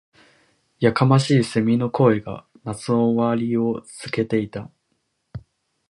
[0.79, 4.71] •やかましい蝉の声が、夏の終わりを告げていた。